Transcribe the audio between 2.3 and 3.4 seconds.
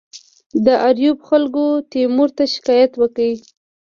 ته شکایت وکړ.